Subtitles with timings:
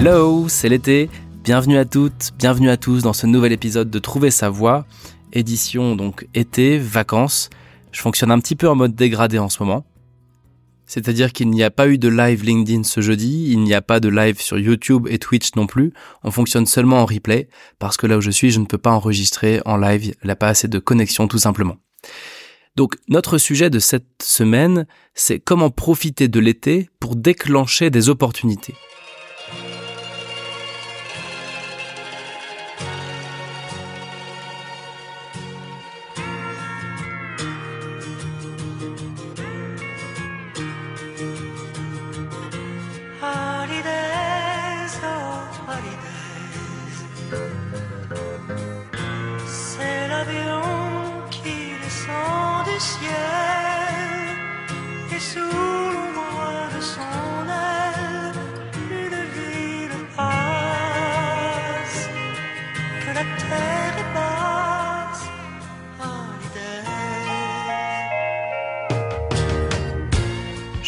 [0.00, 1.10] Hello, c'est l'été.
[1.44, 4.86] Bienvenue à toutes, bienvenue à tous dans ce nouvel épisode de Trouver sa voie,
[5.34, 7.50] édition donc été, vacances.
[7.92, 9.84] Je fonctionne un petit peu en mode dégradé en ce moment.
[10.86, 14.00] C'est-à-dire qu'il n'y a pas eu de live LinkedIn ce jeudi, il n'y a pas
[14.00, 15.92] de live sur YouTube et Twitch non plus.
[16.24, 18.92] On fonctionne seulement en replay parce que là où je suis, je ne peux pas
[18.92, 21.76] enregistrer en live, il n'y a pas assez de connexion tout simplement.
[22.74, 28.76] Donc notre sujet de cette semaine, c'est comment profiter de l'été pour déclencher des opportunités.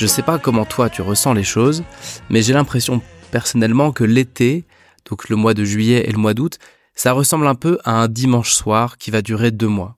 [0.03, 1.84] Je sais pas comment toi tu ressens les choses,
[2.28, 3.00] mais j'ai l'impression
[3.31, 4.64] personnellement que l'été,
[5.08, 6.58] donc le mois de juillet et le mois d'août,
[6.97, 9.97] ça ressemble un peu à un dimanche soir qui va durer deux mois.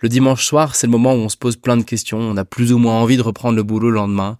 [0.00, 2.44] Le dimanche soir, c'est le moment où on se pose plein de questions, on a
[2.44, 4.38] plus ou moins envie de reprendre le boulot le lendemain.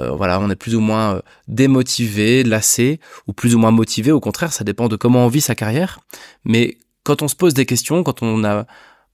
[0.00, 4.10] Euh, voilà, on est plus ou moins euh, démotivé, lassé, ou plus ou moins motivé.
[4.10, 6.00] Au contraire, ça dépend de comment on vit sa carrière.
[6.46, 8.64] Mais quand on se pose des questions, quand on a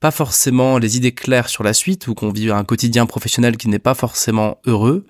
[0.01, 3.69] pas forcément les idées claires sur la suite ou qu'on vit un quotidien professionnel qui
[3.69, 5.07] n'est pas forcément heureux,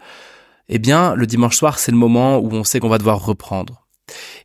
[0.69, 3.87] eh bien, le dimanche soir, c'est le moment où on sait qu'on va devoir reprendre.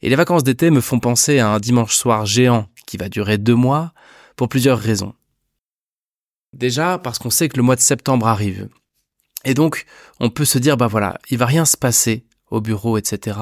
[0.02, 3.38] Et les vacances d'été me font penser à un dimanche soir géant qui va durer
[3.38, 3.94] deux mois
[4.36, 5.14] pour plusieurs raisons.
[6.54, 8.70] Déjà, parce qu'on sait que le mois de septembre arrive.
[9.44, 9.86] Et donc,
[10.20, 13.38] on peut se dire, bah voilà, il va rien se passer au bureau, etc.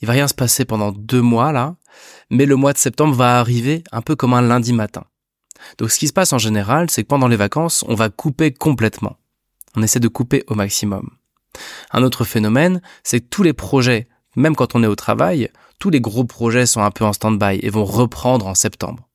[0.00, 1.76] Il va rien se passer pendant deux mois, là.
[2.30, 5.04] Mais le mois de septembre va arriver un peu comme un lundi matin.
[5.78, 8.52] Donc ce qui se passe en général, c'est que pendant les vacances, on va couper
[8.52, 9.16] complètement.
[9.76, 11.10] On essaie de couper au maximum.
[11.90, 15.90] Un autre phénomène, c'est que tous les projets, même quand on est au travail, tous
[15.90, 19.08] les gros projets sont un peu en stand-by et vont reprendre en septembre.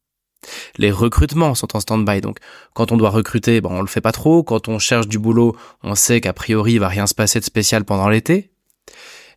[0.78, 2.38] Les recrutements sont en stand-by, donc
[2.74, 4.44] quand on doit recruter, bon, on le fait pas trop.
[4.44, 7.46] Quand on cherche du boulot, on sait qu'a priori il va rien se passer de
[7.46, 8.52] spécial pendant l'été.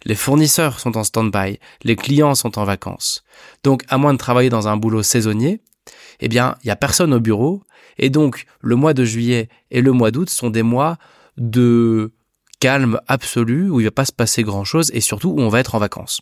[0.04, 3.24] Les fournisseurs sont en stand-by, les clients sont en vacances.
[3.62, 5.60] Donc à moins de travailler dans un boulot saisonnier,
[6.20, 7.62] eh bien, il y a personne au bureau.
[7.98, 10.96] Et donc, le mois de juillet et le mois d'août sont des mois
[11.36, 12.12] de
[12.60, 15.60] calme absolu où il va pas se passer grand chose et surtout où on va
[15.60, 16.20] être en vacances.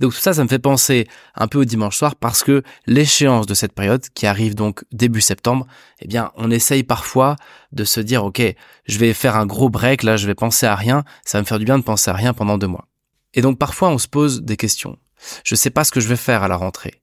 [0.00, 3.46] donc tout ça, ça me fait penser un peu au dimanche soir parce que l'échéance
[3.46, 5.66] de cette période qui arrive donc début septembre,
[6.00, 7.36] eh bien, on essaye parfois
[7.72, 8.42] de se dire, OK,
[8.86, 11.46] je vais faire un gros break, là, je vais penser à rien, ça va me
[11.46, 12.86] faire du bien de penser à rien pendant deux mois.
[13.34, 14.98] Et donc parfois, on se pose des questions.
[15.44, 16.99] Je sais pas ce que je vais faire à la rentrée.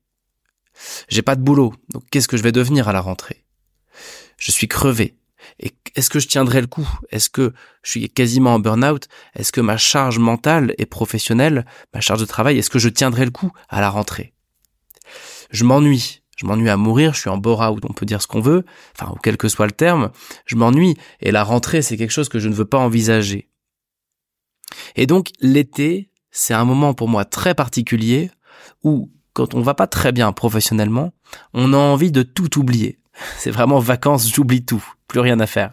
[1.10, 3.44] J'ai pas de boulot, donc qu'est-ce que je vais devenir à la rentrée?
[4.38, 5.18] Je suis crevé.
[5.60, 6.88] Et est-ce que je tiendrai le coup?
[7.10, 9.08] Est-ce que je suis quasiment en burn-out?
[9.36, 13.26] Est-ce que ma charge mentale et professionnelle, ma charge de travail, est-ce que je tiendrai
[13.26, 14.34] le coup à la rentrée?
[15.50, 16.22] Je m'ennuie.
[16.38, 18.64] Je m'ennuie à mourir, je suis en bore-out, on peut dire ce qu'on veut,
[18.96, 20.12] enfin, ou quel que soit le terme,
[20.46, 23.50] je m'ennuie, et la rentrée, c'est quelque chose que je ne veux pas envisager.
[24.96, 28.30] Et donc, l'été, c'est un moment pour moi très particulier
[28.84, 31.14] où quand on va pas très bien professionnellement,
[31.54, 32.98] on a envie de tout oublier.
[33.38, 35.70] C'est vraiment vacances, j'oublie tout, plus rien à faire.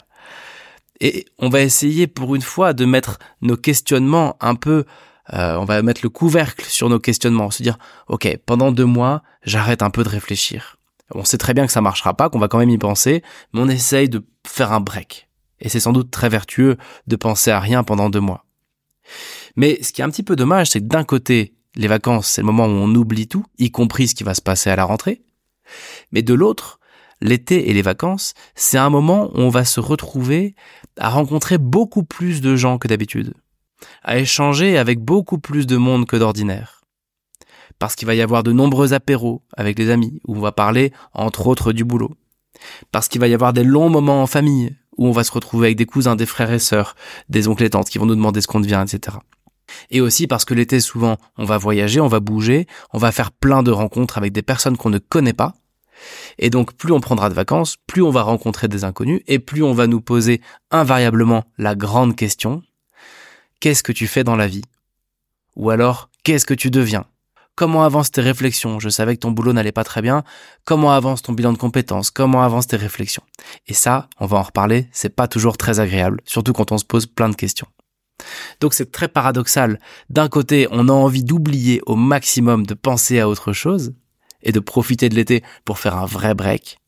[1.00, 4.84] Et on va essayer pour une fois de mettre nos questionnements un peu,
[5.32, 7.78] euh, on va mettre le couvercle sur nos questionnements, se dire,
[8.08, 10.76] ok, pendant deux mois, j'arrête un peu de réfléchir.
[11.14, 13.22] On sait très bien que ça marchera pas, qu'on va quand même y penser,
[13.55, 15.31] mais on essaye de faire un break.
[15.60, 16.76] Et c'est sans doute très vertueux
[17.06, 18.44] de penser à rien pendant deux mois.
[19.56, 22.41] Mais ce qui est un petit peu dommage, c'est que d'un côté, les vacances, c'est
[22.41, 24.85] le moment où on oublie tout, y compris ce qui va se passer à la
[24.85, 25.23] rentrée.
[26.12, 26.79] Mais de l'autre,
[27.21, 30.55] l'été et les vacances, c'est un moment où on va se retrouver
[30.99, 33.35] à rencontrer beaucoup plus de gens que d'habitude,
[34.03, 36.82] à échanger avec beaucoup plus de monde que d'ordinaire.
[37.79, 40.93] Parce qu'il va y avoir de nombreux apéros avec des amis, où on va parler,
[41.12, 42.15] entre autres, du boulot.
[42.93, 45.69] Parce qu'il va y avoir des longs moments en famille, où on va se retrouver
[45.69, 46.94] avec des cousins, des frères et sœurs,
[47.29, 49.17] des oncles et tantes qui vont nous demander ce qu'on devient, etc.
[49.91, 53.31] Et aussi parce que l'été, souvent, on va voyager, on va bouger, on va faire
[53.31, 55.55] plein de rencontres avec des personnes qu'on ne connaît pas.
[56.38, 59.62] Et donc, plus on prendra de vacances, plus on va rencontrer des inconnus, et plus
[59.62, 60.41] on va nous poser
[60.71, 62.62] invariablement la grande question,
[63.61, 64.65] qu'est-ce que tu fais dans la vie?
[65.56, 67.06] Ou alors, qu'est-ce que tu deviens?
[67.56, 68.81] Comment avancent tes réflexions?
[68.81, 70.25] Je savais que ton boulot n'allait pas très bien.
[70.65, 72.11] Comment avance ton bilan de compétences?
[72.11, 73.23] Comment avancent tes réflexions?
[73.69, 76.85] Et ça, on va en reparler, c'est pas toujours très agréable, surtout quand on se
[76.85, 77.69] pose plein de questions.
[78.61, 79.79] Donc c'est très paradoxal.
[80.11, 83.94] D'un côté, on a envie d'oublier au maximum de penser à autre chose
[84.43, 86.79] et de profiter de l'été pour faire un vrai break.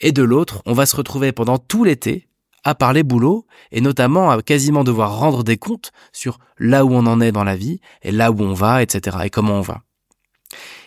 [0.00, 2.28] Et de l'autre, on va se retrouver pendant tout l'été
[2.64, 7.06] à parler boulot et notamment à quasiment devoir rendre des comptes sur là où on
[7.06, 9.16] en est dans la vie et là où on va, etc.
[9.24, 9.82] et comment on va.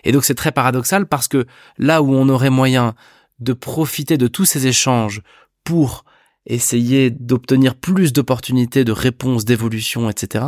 [0.03, 1.45] Et donc c'est très paradoxal parce que
[1.77, 2.93] là où on aurait moyen
[3.39, 5.21] de profiter de tous ces échanges
[5.63, 6.05] pour
[6.45, 10.45] essayer d'obtenir plus d'opportunités, de réponses, d'évolution, etc.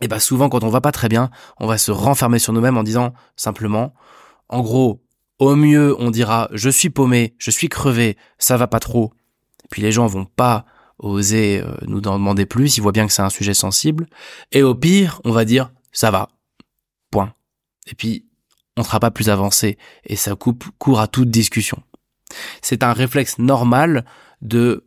[0.00, 2.76] Et bah souvent quand on va pas très bien, on va se renfermer sur nous-mêmes
[2.76, 3.94] en disant simplement,
[4.48, 5.02] en gros,
[5.38, 9.12] au mieux on dira je suis paumé, je suis crevé, ça va pas trop.
[9.70, 10.64] Puis les gens vont pas
[10.98, 14.06] oser euh, nous en demander plus, ils voient bien que c'est un sujet sensible.
[14.52, 16.28] Et au pire, on va dire ça va.
[17.10, 17.34] Point.
[17.90, 18.26] Et puis
[18.76, 21.82] on ne sera pas plus avancé et ça coupe court à toute discussion.
[22.60, 24.04] C'est un réflexe normal
[24.42, 24.85] de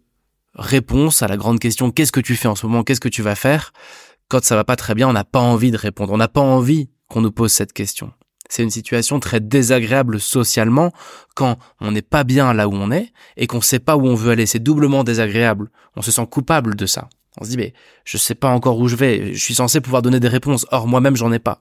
[0.56, 3.22] réponse à la grande question qu'est-ce que tu fais en ce moment, qu'est-ce que tu
[3.22, 3.72] vas faire?
[4.28, 6.42] Quand ça va pas très bien, on n'a pas envie de répondre, on n'a pas
[6.42, 8.12] envie qu'on nous pose cette question.
[8.50, 10.92] C'est une situation très désagréable socialement
[11.36, 14.16] quand on n'est pas bien là où on est et qu'on sait pas où on
[14.16, 14.48] veut aller.
[14.48, 15.70] C'est doublement désagréable.
[15.96, 17.10] On se sent coupable de ça.
[17.40, 17.74] On se dit mais
[18.06, 19.34] je sais pas encore où je vais.
[19.34, 20.66] Je suis censé pouvoir donner des réponses.
[20.72, 21.60] Or moi-même j'en ai pas.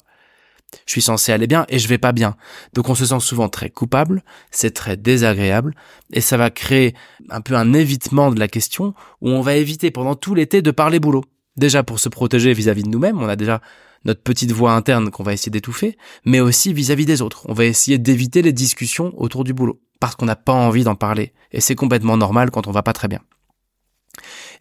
[0.87, 2.37] Je suis censé aller bien et je vais pas bien.
[2.75, 5.75] Donc on se sent souvent très coupable, c'est très désagréable
[6.12, 6.94] et ça va créer
[7.31, 10.70] un peu un évitement de la question où on va éviter pendant tout l'été de
[10.70, 11.25] parler boulot.
[11.56, 13.61] Déjà pour se protéger vis-à-vis de nous-mêmes, on a déjà
[14.05, 17.43] notre petite voix interne qu'on va essayer d'étouffer, mais aussi vis-à-vis des autres.
[17.49, 20.94] On va essayer d'éviter les discussions autour du boulot parce qu'on n'a pas envie d'en
[20.94, 23.21] parler et c'est complètement normal quand on va pas très bien.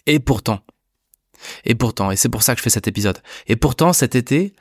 [0.06, 0.62] Et pourtant,
[1.66, 4.54] et pourtant, et c'est pour ça que je fais cet épisode, et pourtant cet été,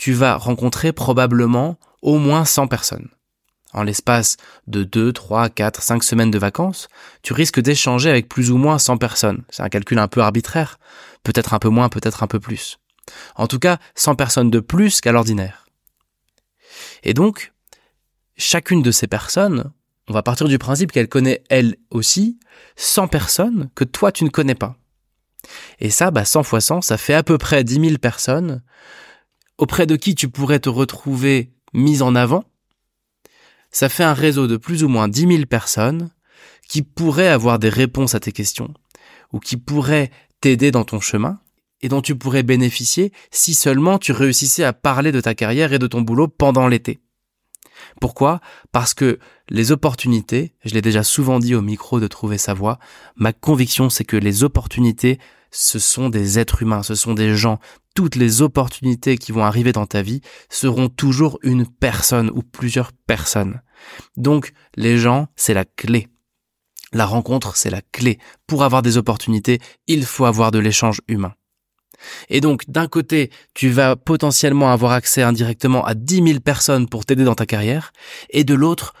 [0.00, 3.10] tu vas rencontrer probablement au moins 100 personnes.
[3.74, 6.88] En l'espace de 2, 3, 4, 5 semaines de vacances,
[7.20, 9.44] tu risques d'échanger avec plus ou moins 100 personnes.
[9.50, 10.78] C'est un calcul un peu arbitraire.
[11.22, 12.78] Peut-être un peu moins, peut-être un peu plus.
[13.36, 15.66] En tout cas, 100 personnes de plus qu'à l'ordinaire.
[17.02, 17.52] Et donc,
[18.38, 19.70] chacune de ces personnes,
[20.08, 22.40] on va partir du principe qu'elle connaît elle aussi
[22.76, 24.76] 100 personnes que toi tu ne connais pas.
[25.78, 28.62] Et ça, bah 100 fois 100, ça fait à peu près 10 000 personnes
[29.60, 32.44] auprès de qui tu pourrais te retrouver mis en avant,
[33.70, 36.10] ça fait un réseau de plus ou moins 10 000 personnes
[36.66, 38.72] qui pourraient avoir des réponses à tes questions
[39.32, 40.10] ou qui pourraient
[40.40, 41.38] t'aider dans ton chemin
[41.82, 45.78] et dont tu pourrais bénéficier si seulement tu réussissais à parler de ta carrière et
[45.78, 47.00] de ton boulot pendant l'été.
[48.00, 48.40] Pourquoi?
[48.72, 49.18] Parce que
[49.50, 52.78] les opportunités, je l'ai déjà souvent dit au micro de trouver sa voix,
[53.14, 55.18] ma conviction c'est que les opportunités
[55.50, 57.58] ce sont des êtres humains, ce sont des gens.
[57.94, 62.92] Toutes les opportunités qui vont arriver dans ta vie seront toujours une personne ou plusieurs
[62.92, 63.60] personnes.
[64.16, 66.08] Donc, les gens, c'est la clé.
[66.92, 68.18] La rencontre, c'est la clé.
[68.46, 71.34] Pour avoir des opportunités, il faut avoir de l'échange humain.
[72.28, 77.04] Et donc, d'un côté, tu vas potentiellement avoir accès indirectement à 10 000 personnes pour
[77.04, 77.92] t'aider dans ta carrière,
[78.30, 78.94] et de l'autre,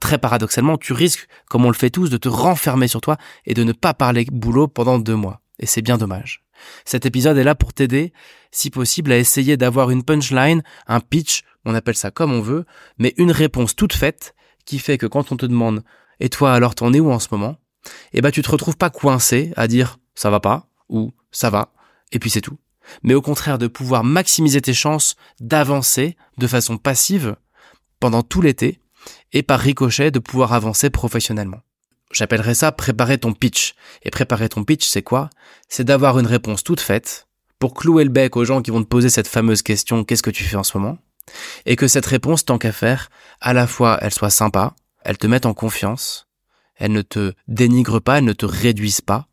[0.00, 3.54] très paradoxalement, tu risques, comme on le fait tous, de te renfermer sur toi et
[3.54, 6.44] de ne pas parler boulot pendant deux mois et c'est bien dommage.
[6.84, 8.12] Cet épisode est là pour t'aider,
[8.50, 12.64] si possible, à essayer d'avoir une punchline, un pitch, on appelle ça comme on veut,
[12.98, 14.34] mais une réponse toute faite
[14.64, 15.82] qui fait que quand on te demande
[16.20, 17.56] et toi alors t'en es où en ce moment?
[18.12, 21.72] Eh ben tu te retrouves pas coincé à dire ça va pas ou ça va
[22.12, 22.58] et puis c'est tout.
[23.02, 27.36] Mais au contraire de pouvoir maximiser tes chances d'avancer de façon passive
[28.00, 28.80] pendant tout l'été
[29.32, 31.60] et par ricochet de pouvoir avancer professionnellement.
[32.12, 33.74] J'appellerais ça préparer ton pitch.
[34.02, 35.30] Et préparer ton pitch, c'est quoi?
[35.68, 38.88] C'est d'avoir une réponse toute faite pour clouer le bec aux gens qui vont te
[38.88, 40.98] poser cette fameuse question qu'est-ce que tu fais en ce moment?
[41.66, 43.10] Et que cette réponse, tant qu'à faire,
[43.40, 44.74] à la fois elle soit sympa,
[45.04, 46.28] elle te mette en confiance,
[46.76, 49.26] elle ne te dénigre pas, elle ne te réduise pas,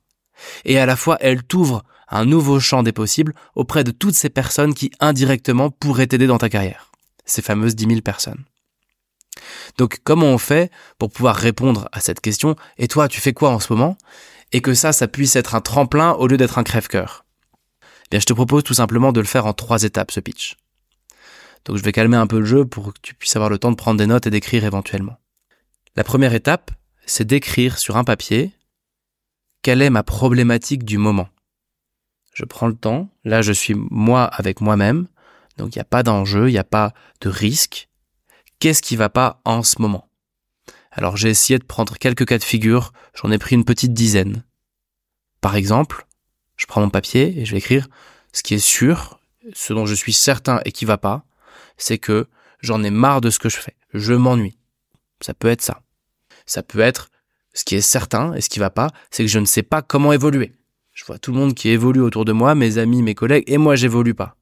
[0.66, 4.30] et à la fois elle t'ouvre un nouveau champ des possibles auprès de toutes ces
[4.30, 6.92] personnes qui indirectement pourraient t'aider dans ta carrière.
[7.26, 8.44] Ces fameuses 10 000 personnes.
[9.78, 13.50] Donc comment on fait pour pouvoir répondre à cette question Et toi, tu fais quoi
[13.50, 13.98] en ce moment?
[14.52, 17.26] Et que ça, ça puisse être un tremplin au lieu d'être un crève-cœur.
[17.84, 20.58] Eh bien, je te propose tout simplement de le faire en trois étapes, ce pitch.
[21.66, 23.72] Donc je vais calmer un peu le jeu pour que tu puisses avoir le temps
[23.72, 25.18] de prendre des notes et d'écrire éventuellement.
[25.96, 26.72] La première étape,
[27.06, 28.52] c'est d'écrire sur un papier
[29.66, 31.28] quelle est ma problématique du moment?
[32.36, 33.10] Je prends le temps.
[33.24, 35.08] Là, je suis moi avec moi-même.
[35.58, 37.90] Donc, il n'y a pas d'enjeu, il n'y a pas de risque.
[38.60, 40.10] Qu'est-ce qui va pas en ce moment?
[40.92, 42.94] Alors, j'ai essayé de prendre quelques cas de figure.
[43.14, 44.44] J'en ai pris une petite dizaine.
[45.42, 46.08] Par exemple,
[46.56, 47.88] je prends mon papier et je vais écrire
[48.32, 49.20] ce qui est sûr,
[49.54, 51.26] ce dont je suis certain et qui va pas,
[51.78, 52.28] c'est que
[52.62, 53.76] j'en ai marre de ce que je fais.
[53.94, 54.58] Je m'ennuie.
[55.22, 55.82] Ça peut être ça.
[56.46, 57.10] Ça peut être
[57.54, 59.82] ce qui est certain et ce qui va pas, c'est que je ne sais pas
[59.82, 60.54] comment évoluer.
[60.94, 63.58] Je vois tout le monde qui évolue autour de moi, mes amis, mes collègues, et
[63.58, 64.38] moi j'évolue pas.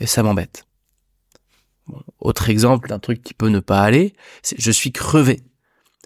[0.00, 0.64] Et ça m'embête.
[2.22, 5.42] Autre exemple d'un truc qui peut ne pas aller, c'est je suis crevé.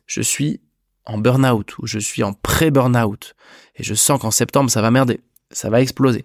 [0.06, 0.60] Je suis
[1.04, 3.34] en burn-out ou je suis en pré-burn-out
[3.76, 5.20] et je sens qu'en septembre ça va merder,
[5.50, 6.24] ça va exploser.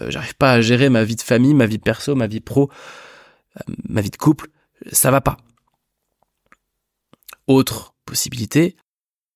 [0.00, 2.70] Euh, j'arrive pas à gérer ma vie de famille, ma vie perso, ma vie pro,
[3.56, 4.48] euh, ma vie de couple,
[4.90, 5.36] ça va pas.
[7.46, 8.76] Autre possibilité,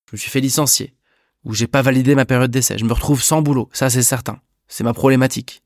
[0.07, 0.95] je me suis fait licencier
[1.45, 4.41] ou j'ai pas validé ma période d'essai, je me retrouve sans boulot, ça c'est certain,
[4.69, 5.63] c'est ma problématique.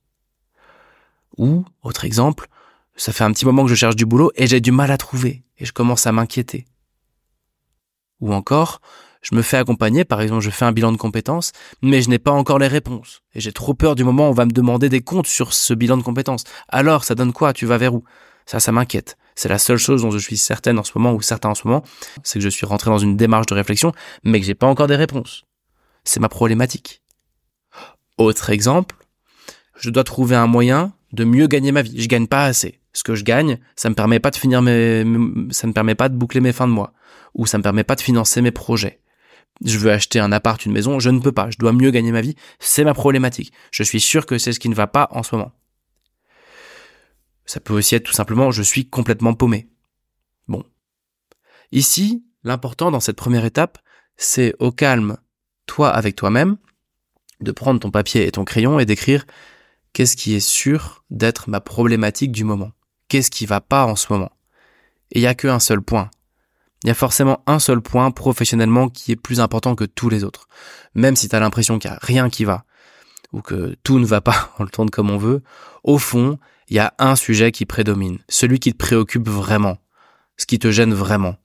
[1.37, 2.49] Ou autre exemple,
[2.97, 4.97] ça fait un petit moment que je cherche du boulot et j'ai du mal à
[4.97, 6.67] trouver et je commence à m'inquiéter.
[8.21, 8.81] Ou encore,
[9.23, 12.19] je me fais accompagner, par exemple, je fais un bilan de compétences, mais je n'ai
[12.19, 13.23] pas encore les réponses.
[13.35, 15.73] Et j'ai trop peur du moment où on va me demander des comptes sur ce
[15.75, 16.45] bilan de compétences.
[16.69, 17.53] Alors, ça donne quoi?
[17.53, 18.05] Tu vas vers où?
[18.47, 19.17] Ça, ça m'inquiète.
[19.35, 21.67] C'est la seule chose dont je suis certaine en ce moment, ou certain en ce
[21.67, 21.83] moment,
[22.23, 24.87] c'est que je suis rentré dans une démarche de réflexion, mais que j'ai pas encore
[24.87, 25.45] des réponses.
[26.05, 27.03] C'est ma problématique.
[28.19, 28.97] Autre exemple,
[29.77, 32.01] je dois trouver un moyen de mieux gagner ma vie.
[32.01, 32.81] Je gagne pas assez.
[32.95, 35.05] Ce que je gagne, ça me permet pas de finir mes,
[35.51, 36.95] ça me permet pas de boucler mes fins de mois
[37.35, 39.01] ou ça me permet pas de financer mes projets.
[39.65, 42.13] Je veux acheter un appart, une maison, je ne peux pas, je dois mieux gagner
[42.13, 43.53] ma vie, c'est ma problématique.
[43.73, 45.53] Je suis sûr que c'est ce qui ne va pas en ce moment.
[47.47, 49.69] Ça peut aussi être tout simplement je suis complètement paumé.
[50.49, 50.65] Bon.
[51.73, 53.79] Ici, l'important dans cette première étape,
[54.17, 55.19] c'est au calme,
[55.67, 56.57] toi avec toi-même,
[57.41, 59.27] de prendre ton papier et ton crayon et d'écrire
[59.93, 62.73] qu'est-ce qui est sûr d'être ma problématique du moment?
[63.14, 64.33] Qu'est-ce qui va pas en ce moment.
[65.12, 66.11] Et il n'y a qu'un seul point,
[66.83, 70.25] il y a forcément un seul point professionnellement qui est plus important que tous les
[70.25, 70.49] autres.
[70.97, 72.64] Même si tu as l'impression qu'il n'y a rien qui va,
[73.33, 75.44] ou que tout ne va pas, on le tourne comme on veut,
[75.85, 79.78] au fond, il y a un sujet qui prédomine, celui qui te préoccupe vraiment,
[80.37, 81.37] ce qui te gêne vraiment.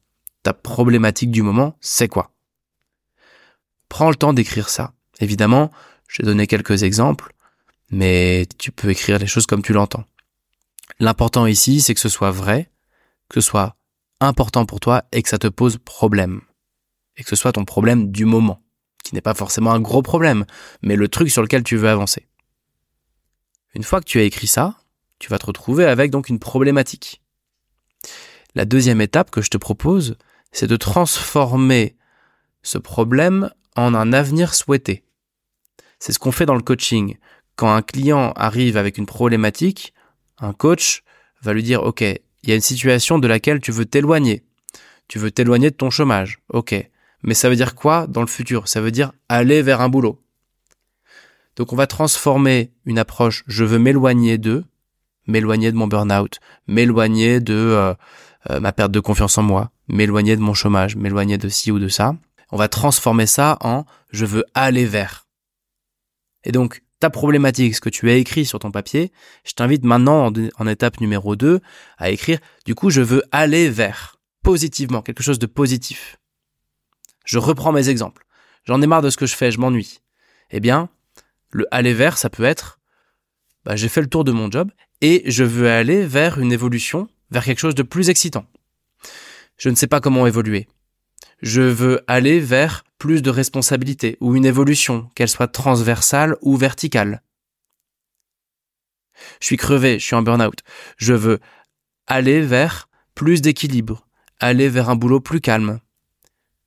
[0.41, 2.31] Ta problématique du moment, c'est quoi?
[3.89, 4.93] Prends le temps d'écrire ça.
[5.19, 5.69] Évidemment,
[6.07, 7.31] j'ai donné quelques exemples,
[7.91, 10.05] mais tu peux écrire les choses comme tu l'entends.
[10.99, 12.71] L'important ici, c'est que ce soit vrai,
[13.29, 13.77] que ce soit
[14.19, 16.41] important pour toi et que ça te pose problème.
[17.15, 18.61] Et que ce soit ton problème du moment,
[19.03, 20.45] qui n'est pas forcément un gros problème,
[20.81, 22.27] mais le truc sur lequel tu veux avancer.
[23.75, 24.77] Une fois que tu as écrit ça,
[25.19, 27.21] tu vas te retrouver avec donc une problématique.
[28.55, 30.17] La deuxième étape que je te propose,
[30.51, 31.95] c'est de transformer
[32.63, 35.03] ce problème en un avenir souhaité.
[35.99, 37.17] C'est ce qu'on fait dans le coaching.
[37.55, 39.93] Quand un client arrive avec une problématique,
[40.39, 41.03] un coach
[41.41, 44.43] va lui dire, OK, il y a une situation de laquelle tu veux t'éloigner.
[45.07, 46.39] Tu veux t'éloigner de ton chômage.
[46.49, 46.75] Ok.
[47.23, 48.67] Mais ça veut dire quoi dans le futur?
[48.67, 50.21] Ça veut dire aller vers un boulot.
[51.55, 54.63] Donc on va transformer une approche je veux m'éloigner de,
[55.27, 57.93] m'éloigner de mon burn-out, m'éloigner de euh,
[58.49, 61.79] euh, ma perte de confiance en moi, m'éloigner de mon chômage, m'éloigner de ci ou
[61.79, 62.15] de ça.
[62.51, 65.27] On va transformer ça en je veux aller vers.
[66.45, 69.11] Et donc ta problématique, ce que tu as écrit sur ton papier,
[69.45, 71.61] je t'invite maintenant en, étape numéro 2
[71.97, 76.17] à écrire, du coup, je veux aller vers, positivement, quelque chose de positif.
[77.25, 78.25] Je reprends mes exemples.
[78.65, 79.99] J'en ai marre de ce que je fais, je m'ennuie.
[80.51, 80.89] Eh bien,
[81.51, 82.79] le aller vers, ça peut être,
[83.63, 87.07] bah, j'ai fait le tour de mon job et je veux aller vers une évolution,
[87.31, 88.45] vers quelque chose de plus excitant.
[89.57, 90.67] Je ne sais pas comment évoluer.
[91.41, 97.23] Je veux aller vers plus de responsabilité ou une évolution, qu'elle soit transversale ou verticale.
[99.39, 100.59] Je suis crevé, je suis en burn-out.
[100.97, 101.39] Je veux
[102.07, 104.07] aller vers plus d'équilibre,
[104.39, 105.79] aller vers un boulot plus calme.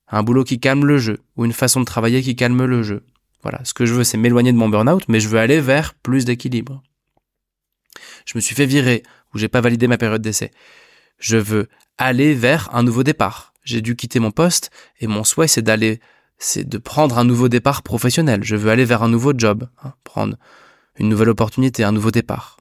[0.09, 3.05] Un boulot qui calme le jeu, ou une façon de travailler qui calme le jeu.
[3.43, 5.95] Voilà, ce que je veux, c'est m'éloigner de mon burn-out, mais je veux aller vers
[5.95, 6.83] plus d'équilibre.
[8.27, 9.03] Je me suis fait virer,
[9.35, 10.51] ou j'ai pas validé ma période d'essai.
[11.19, 13.53] Je veux aller vers un nouveau départ.
[13.65, 14.71] J'ai dû quitter mon poste,
[15.01, 16.01] et mon souhait, c'est d'aller
[16.43, 18.43] c'est de prendre un nouveau départ professionnel.
[18.43, 20.37] Je veux aller vers un nouveau job, hein, prendre
[20.99, 22.59] une nouvelle opportunité, un nouveau départ.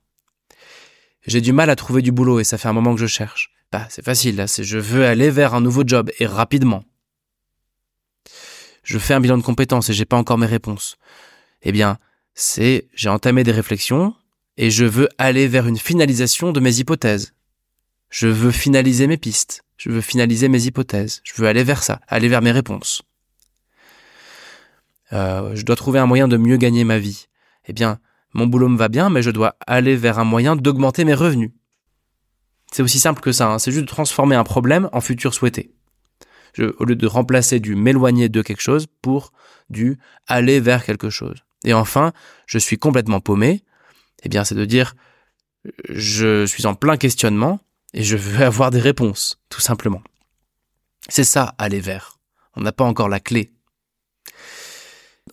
[1.25, 3.51] J'ai du mal à trouver du boulot et ça fait un moment que je cherche.
[3.71, 6.83] Bah, c'est facile, là, c'est je veux aller vers un nouveau job et rapidement.
[8.83, 10.97] Je fais un bilan de compétences et j'ai pas encore mes réponses.
[11.63, 11.97] Eh bien,
[12.33, 14.13] c'est j'ai entamé des réflexions
[14.57, 17.33] et je veux aller vers une finalisation de mes hypothèses.
[18.09, 19.63] Je veux finaliser mes pistes.
[19.77, 21.21] Je veux finaliser mes hypothèses.
[21.23, 23.03] Je veux aller vers ça, aller vers mes réponses.
[25.13, 27.27] Euh, je dois trouver un moyen de mieux gagner ma vie.
[27.65, 27.99] Eh bien,
[28.33, 31.51] mon boulot me va bien, mais je dois aller vers un moyen d'augmenter mes revenus.
[32.71, 33.59] C'est aussi simple que ça, hein.
[33.59, 35.73] c'est juste de transformer un problème en futur souhaité.
[36.57, 39.33] au lieu de remplacer du m'éloigner de quelque chose pour
[39.69, 41.43] du aller vers quelque chose.
[41.65, 42.13] Et enfin,
[42.45, 43.63] je suis complètement paumé,
[44.23, 44.95] eh bien c'est de dire
[45.89, 47.59] je suis en plein questionnement
[47.93, 50.01] et je veux avoir des réponses, tout simplement.
[51.09, 52.19] C'est ça, aller vers.
[52.55, 53.51] On n'a pas encore la clé.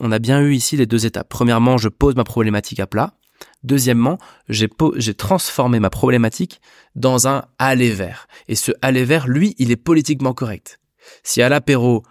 [0.01, 1.29] On a bien eu ici les deux étapes.
[1.29, 3.15] Premièrement, je pose ma problématique à plat.
[3.65, 4.69] Deuxièmement, j'ai,
[5.15, 6.61] transformé ma problématique
[6.95, 8.29] dans un aller vers.
[8.47, 10.81] Et ce aller vers, lui, il est politiquement correct.
[11.25, 12.05] Si à l'apéro,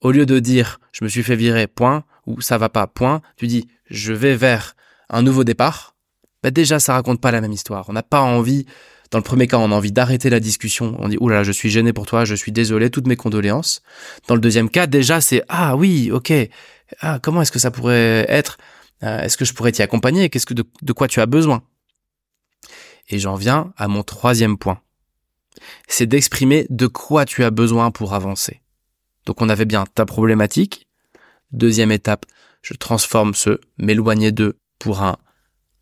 [0.00, 3.22] au lieu de dire je me suis fait virer, point, ou ça va pas, point,
[3.36, 4.76] tu dis je vais vers
[5.10, 5.94] un nouveau départ,
[6.42, 7.88] bah déjà ça raconte pas la même histoire.
[7.88, 8.66] On n'a pas envie,
[9.10, 10.96] dans le premier cas, on a envie d'arrêter la discussion.
[11.00, 13.82] On dit oulala, je suis gêné pour toi, je suis désolé, toutes mes condoléances.
[14.28, 16.32] Dans le deuxième cas, déjà c'est ah oui, ok,
[17.00, 18.58] ah comment est-ce que ça pourrait être?
[19.02, 20.30] Euh, Est-ce que je pourrais t'y accompagner?
[20.30, 21.62] Qu'est-ce que de, quoi tu as besoin?
[23.08, 24.80] Et j'en viens à mon troisième point.
[25.88, 28.62] C'est d'exprimer de quoi tu as besoin pour avancer.
[29.26, 30.88] Donc on avait bien ta problématique.
[31.52, 32.26] Deuxième étape,
[32.62, 35.16] je transforme ce m'éloigner de pour un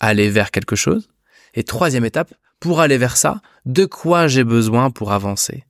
[0.00, 1.09] aller vers quelque chose.
[1.54, 5.64] Et troisième étape, pour aller vers ça, de quoi j'ai besoin pour avancer?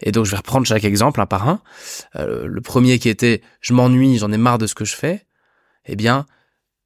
[0.00, 1.62] Et donc je vais reprendre chaque exemple un par un.
[2.16, 5.26] Euh, le premier qui était je m'ennuie, j'en ai marre de ce que je fais.
[5.86, 6.26] Eh bien,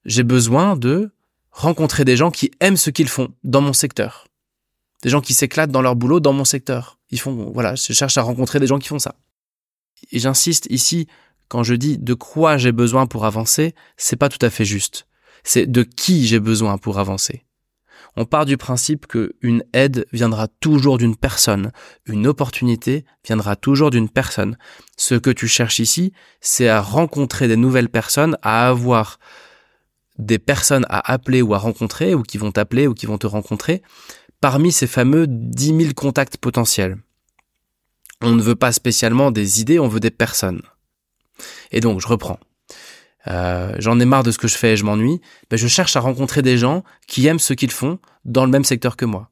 [0.04, 1.12] j'ai besoin de
[1.50, 4.26] rencontrer des gens qui aiment ce qu'ils font dans mon secteur.
[5.02, 6.98] Des gens qui s'éclatent dans leur boulot dans mon secteur.
[7.10, 9.14] Ils font, voilà, je cherche à rencontrer des gens qui font ça.
[10.10, 11.06] Et j'insiste ici,
[11.48, 15.06] quand je dis de quoi j'ai besoin pour avancer, c'est pas tout à fait juste.
[15.44, 17.44] C'est de qui j'ai besoin pour avancer.
[18.16, 21.70] On part du principe qu'une aide viendra toujours d'une personne,
[22.06, 24.56] une opportunité viendra toujours d'une personne.
[24.96, 29.18] Ce que tu cherches ici, c'est à rencontrer des nouvelles personnes, à avoir
[30.18, 33.26] des personnes à appeler ou à rencontrer, ou qui vont t'appeler ou qui vont te
[33.26, 33.82] rencontrer,
[34.40, 36.98] parmi ces fameux 10 000 contacts potentiels.
[38.20, 40.62] On ne veut pas spécialement des idées, on veut des personnes.
[41.70, 42.40] Et donc, je reprends.
[43.28, 45.96] Euh, j'en ai marre de ce que je fais et je m'ennuie, ben je cherche
[45.96, 49.30] à rencontrer des gens qui aiment ce qu'ils font dans le même secteur que moi.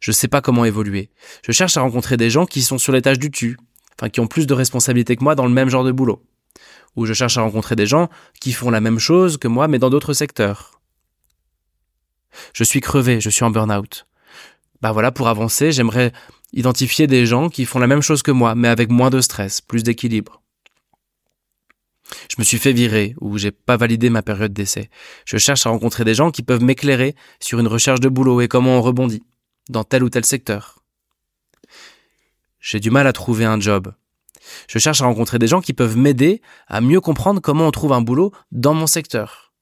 [0.00, 1.10] Je sais pas comment évoluer.
[1.42, 3.58] Je cherche à rencontrer des gens qui sont sur l'étage du dessus,
[3.98, 6.22] enfin qui ont plus de responsabilités que moi dans le même genre de boulot.
[6.96, 8.08] Ou je cherche à rencontrer des gens
[8.40, 10.80] qui font la même chose que moi mais dans d'autres secteurs.
[12.52, 14.06] Je suis crevé, je suis en burn-out.
[14.80, 16.12] Bah voilà, pour avancer, j'aimerais
[16.52, 19.60] identifier des gens qui font la même chose que moi, mais avec moins de stress,
[19.60, 20.43] plus d'équilibre.
[22.30, 24.90] Je me suis fait virer ou j'ai pas validé ma période d'essai.
[25.24, 28.48] Je cherche à rencontrer des gens qui peuvent m'éclairer sur une recherche de boulot et
[28.48, 29.22] comment on rebondit
[29.68, 30.82] dans tel ou tel secteur.
[32.60, 33.92] J'ai du mal à trouver un job.
[34.68, 37.92] Je cherche à rencontrer des gens qui peuvent m'aider à mieux comprendre comment on trouve
[37.92, 39.52] un boulot dans mon secteur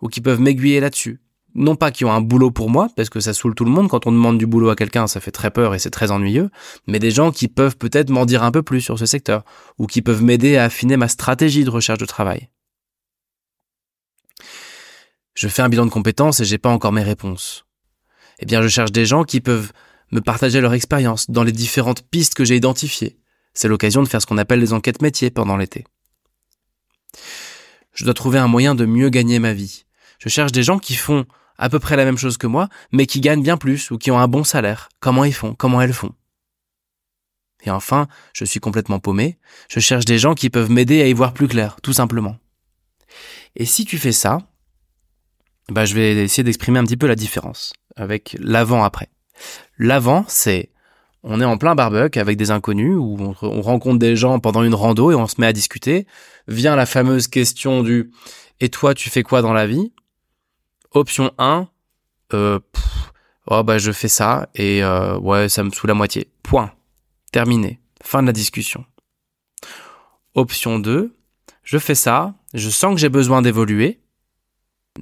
[0.00, 1.20] ou qui peuvent m'aiguiller là-dessus
[1.54, 3.88] non pas qui ont un boulot pour moi, parce que ça saoule tout le monde,
[3.88, 6.50] quand on demande du boulot à quelqu'un, ça fait très peur et c'est très ennuyeux,
[6.86, 9.44] mais des gens qui peuvent peut-être m'en dire un peu plus sur ce secteur,
[9.78, 12.48] ou qui peuvent m'aider à affiner ma stratégie de recherche de travail.
[15.34, 17.64] Je fais un bilan de compétences et j'ai pas encore mes réponses.
[18.40, 19.72] Eh bien, je cherche des gens qui peuvent
[20.12, 23.18] me partager leur expérience dans les différentes pistes que j'ai identifiées.
[23.54, 25.84] C'est l'occasion de faire ce qu'on appelle les enquêtes métiers pendant l'été.
[27.92, 29.84] Je dois trouver un moyen de mieux gagner ma vie.
[30.18, 31.26] Je cherche des gens qui font
[31.60, 34.10] à peu près la même chose que moi, mais qui gagnent bien plus ou qui
[34.10, 34.88] ont un bon salaire.
[34.98, 35.54] Comment ils font?
[35.54, 36.12] Comment elles font?
[37.64, 39.38] Et enfin, je suis complètement paumé.
[39.68, 42.38] Je cherche des gens qui peuvent m'aider à y voir plus clair, tout simplement.
[43.56, 44.38] Et si tu fais ça,
[45.68, 49.10] bah, je vais essayer d'exprimer un petit peu la différence avec l'avant-après.
[49.78, 50.70] L'avant, c'est
[51.22, 54.62] on est en plein barbecue avec des inconnus où on, on, rencontre des gens pendant
[54.62, 56.06] une rando et on se met à discuter.
[56.48, 58.10] Vient la fameuse question du
[58.60, 59.92] et toi tu fais quoi dans la vie?
[60.92, 61.68] Option 1,
[62.32, 62.58] euh,
[63.46, 66.28] oh bah je fais ça et euh, ouais ça me saoule la moitié.
[66.42, 66.72] Point.
[67.32, 67.80] Terminé.
[68.02, 68.84] Fin de la discussion.
[70.34, 71.16] Option 2,
[71.62, 74.00] je fais ça, je sens que j'ai besoin d'évoluer,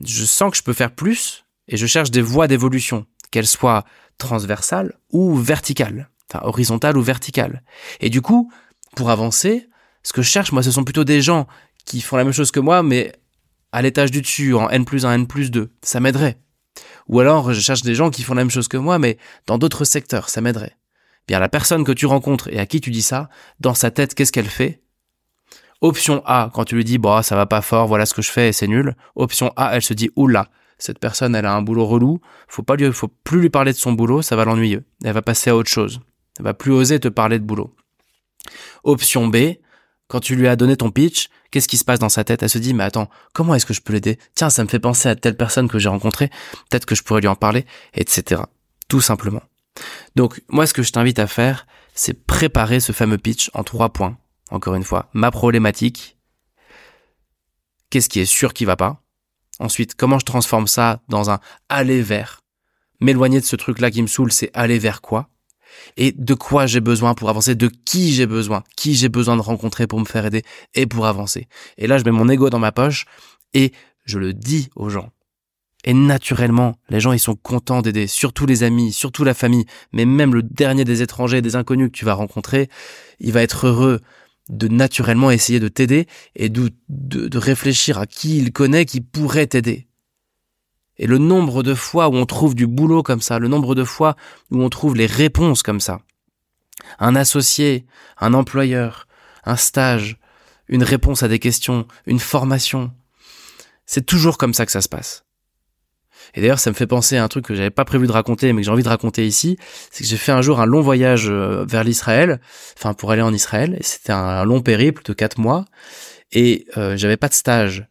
[0.04, 3.84] je sens que je peux faire plus et je cherche des voies d'évolution, qu'elles soient
[4.18, 7.62] transversales ou verticales, enfin horizontales ou verticales.
[8.00, 8.52] Et du coup,
[8.96, 9.68] pour avancer,
[10.02, 11.46] ce que je cherche, moi, ce sont plutôt des gens
[11.84, 13.12] qui font la même chose que moi, mais
[13.72, 16.38] à l'étage du dessus, en N plus 1, N plus 2, ça m'aiderait.
[17.08, 19.58] Ou alors, je cherche des gens qui font la même chose que moi, mais dans
[19.58, 20.76] d'autres secteurs, ça m'aiderait.
[21.26, 23.28] Bien, la personne que tu rencontres et à qui tu dis ça,
[23.60, 24.82] dans sa tête, qu'est-ce qu'elle fait?
[25.80, 28.30] Option A, quand tu lui dis, bah, ça va pas fort, voilà ce que je
[28.30, 28.96] fais et c'est nul.
[29.14, 32.76] Option A, elle se dit, oula, cette personne, elle a un boulot relou, faut pas
[32.76, 34.80] lui, faut plus lui parler de son boulot, ça va l'ennuyer.
[35.04, 36.00] Elle va passer à autre chose.
[36.38, 37.74] Elle va plus oser te parler de boulot.
[38.84, 39.36] Option B,
[40.08, 42.42] Quand tu lui as donné ton pitch, qu'est-ce qui se passe dans sa tête?
[42.42, 44.18] Elle se dit, mais attends, comment est-ce que je peux l'aider?
[44.34, 46.30] Tiens, ça me fait penser à telle personne que j'ai rencontrée,
[46.70, 48.42] peut-être que je pourrais lui en parler, etc.
[48.88, 49.42] Tout simplement.
[50.16, 53.90] Donc, moi, ce que je t'invite à faire, c'est préparer ce fameux pitch en trois
[53.90, 54.16] points.
[54.50, 56.16] Encore une fois, ma problématique,
[57.90, 59.02] qu'est-ce qui est sûr qui va pas?
[59.60, 62.40] Ensuite, comment je transforme ça dans un aller vers?
[63.00, 65.28] M'éloigner de ce truc-là qui me saoule, c'est aller vers quoi?
[65.96, 69.42] Et de quoi j'ai besoin pour avancer, de qui j'ai besoin, qui j'ai besoin de
[69.42, 70.42] rencontrer pour me faire aider
[70.74, 71.48] et pour avancer.
[71.76, 73.06] Et là, je mets mon ego dans ma poche
[73.54, 73.72] et
[74.04, 75.10] je le dis aux gens.
[75.84, 80.04] Et naturellement, les gens, ils sont contents d'aider, surtout les amis, surtout la famille, mais
[80.04, 82.68] même le dernier des étrangers, des inconnus que tu vas rencontrer,
[83.20, 84.00] il va être heureux
[84.48, 89.00] de naturellement essayer de t'aider et de, de, de réfléchir à qui il connaît qui
[89.00, 89.87] pourrait t'aider.
[90.98, 93.84] Et le nombre de fois où on trouve du boulot comme ça, le nombre de
[93.84, 94.16] fois
[94.50, 96.00] où on trouve les réponses comme ça.
[96.98, 97.86] Un associé,
[98.18, 99.06] un employeur,
[99.44, 100.18] un stage,
[100.68, 102.92] une réponse à des questions, une formation.
[103.86, 105.24] C'est toujours comme ça que ça se passe.
[106.34, 108.52] Et d'ailleurs, ça me fait penser à un truc que j'avais pas prévu de raconter,
[108.52, 109.56] mais que j'ai envie de raconter ici.
[109.90, 112.40] C'est que j'ai fait un jour un long voyage euh, vers l'Israël,
[112.76, 113.76] enfin pour aller en Israël.
[113.80, 115.64] Et c'était un long périple de quatre mois.
[116.32, 117.88] Et euh, j'avais pas de stage.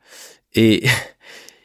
[0.53, 0.85] Et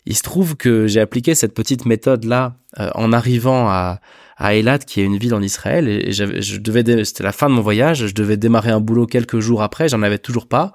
[0.07, 4.01] Il se trouve que j'ai appliqué cette petite méthode là euh, en arrivant à
[4.43, 7.55] à Eilat, qui est une ville en Israël, et je devais, c'était la fin de
[7.55, 10.73] mon voyage, je devais démarrer un boulot quelques jours après, j'en avais toujours pas,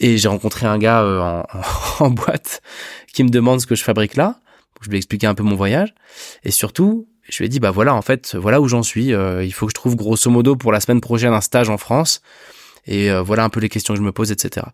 [0.00, 1.46] et j'ai rencontré un gars euh, en,
[2.00, 2.62] en, boîte
[3.12, 4.40] qui me demande ce que je fabrique là.
[4.80, 5.94] Je lui ai expliqué un peu mon voyage,
[6.42, 9.12] et surtout, je lui ai dit bah voilà en fait voilà où j'en suis.
[9.12, 11.78] Euh, il faut que je trouve grosso modo pour la semaine prochaine un stage en
[11.78, 12.22] France
[12.86, 14.66] et euh, voilà un peu les questions que je me pose, etc.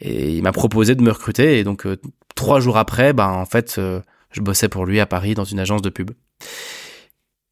[0.00, 1.96] Et il m'a proposé de me recruter, et donc euh,
[2.38, 5.58] trois jours après, ben en fait, euh, je bossais pour lui à Paris dans une
[5.58, 6.12] agence de pub.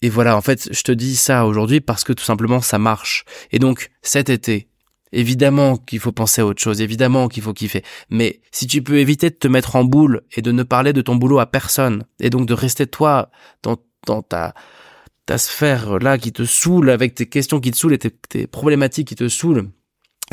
[0.01, 3.25] Et voilà, en fait, je te dis ça aujourd'hui parce que tout simplement ça marche.
[3.51, 4.69] Et donc cet été,
[5.11, 7.83] évidemment qu'il faut penser à autre chose, évidemment qu'il faut kiffer.
[8.11, 11.03] Mais si tu peux éviter de te mettre en boule et de ne parler de
[11.03, 13.31] ton boulot à personne, et donc de rester toi
[13.65, 13.77] dans,
[14.23, 14.55] ta
[15.37, 19.09] sphère là qui te saoule avec tes questions qui te saoulent et tes, tes problématiques
[19.09, 19.69] qui te saoulent,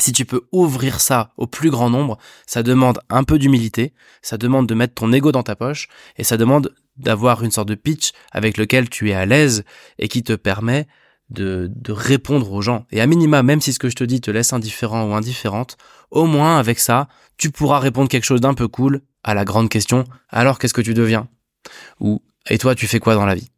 [0.00, 4.36] si tu peux ouvrir ça au plus grand nombre, ça demande un peu d'humilité, ça
[4.38, 7.74] demande de mettre ton ego dans ta poche, et ça demande d'avoir une sorte de
[7.74, 9.64] pitch avec lequel tu es à l'aise
[9.98, 10.86] et qui te permet
[11.30, 12.86] de, répondre aux gens.
[12.90, 15.76] Et à minima, même si ce que je te dis te laisse indifférent ou indifférente,
[16.10, 19.68] au moins avec ça, tu pourras répondre quelque chose d'un peu cool à la grande
[19.68, 21.28] question, alors qu'est-ce que tu deviens?
[22.00, 23.50] Ou, et toi, tu fais quoi dans la vie?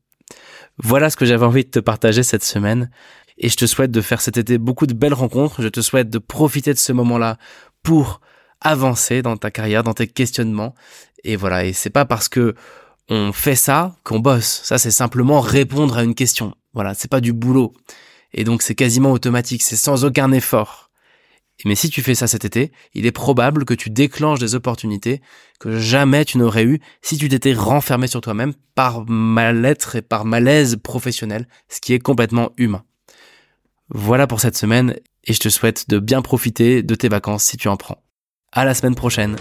[0.78, 2.90] Voilà ce que j'avais envie de te partager cette semaine.
[3.38, 5.62] Et je te souhaite de faire cet été beaucoup de belles rencontres.
[5.62, 7.38] Je te souhaite de profiter de ce moment-là
[7.82, 8.20] pour
[8.60, 10.74] avancer dans ta carrière, dans tes questionnements.
[11.24, 11.64] Et voilà.
[11.64, 12.54] Et c'est pas parce que
[13.08, 14.60] on fait ça qu'on bosse.
[14.64, 16.54] Ça, c'est simplement répondre à une question.
[16.72, 16.94] Voilà.
[16.94, 17.72] C'est pas du boulot.
[18.32, 19.62] Et donc, c'est quasiment automatique.
[19.62, 20.86] C'est sans aucun effort.
[21.64, 25.22] Mais si tu fais ça cet été, il est probable que tu déclenches des opportunités
[25.58, 30.26] que jamais tu n'aurais eues si tu t'étais renfermé sur toi-même par mal-être et par
[30.26, 32.84] malaise professionnel, ce qui est complètement humain.
[33.88, 37.56] Voilà pour cette semaine et je te souhaite de bien profiter de tes vacances si
[37.56, 38.02] tu en prends.
[38.52, 39.36] À la semaine prochaine.